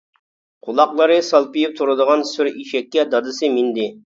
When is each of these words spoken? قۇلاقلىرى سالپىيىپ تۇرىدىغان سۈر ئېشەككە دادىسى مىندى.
قۇلاقلىرى 0.67 1.17
سالپىيىپ 1.27 1.77
تۇرىدىغان 1.81 2.27
سۈر 2.33 2.51
ئېشەككە 2.53 3.09
دادىسى 3.15 3.53
مىندى. 3.59 3.91